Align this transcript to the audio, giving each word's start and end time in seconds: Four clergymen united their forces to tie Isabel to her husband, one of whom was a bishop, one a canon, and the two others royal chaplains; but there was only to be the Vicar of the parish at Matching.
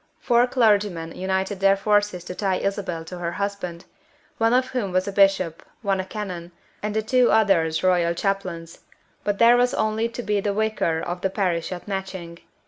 Four 0.19 0.47
clergymen 0.47 1.15
united 1.15 1.59
their 1.59 1.77
forces 1.77 2.23
to 2.23 2.33
tie 2.33 2.55
Isabel 2.55 3.05
to 3.05 3.19
her 3.19 3.33
husband, 3.33 3.85
one 4.39 4.51
of 4.51 4.69
whom 4.69 4.91
was 4.91 5.07
a 5.07 5.11
bishop, 5.11 5.63
one 5.83 5.99
a 5.99 6.05
canon, 6.05 6.53
and 6.81 6.95
the 6.95 7.03
two 7.03 7.29
others 7.29 7.83
royal 7.83 8.15
chaplains; 8.15 8.79
but 9.23 9.37
there 9.37 9.57
was 9.57 9.75
only 9.75 10.09
to 10.09 10.23
be 10.23 10.41
the 10.41 10.53
Vicar 10.55 10.99
of 11.01 11.21
the 11.21 11.29
parish 11.29 11.71
at 11.71 11.87
Matching. 11.87 12.39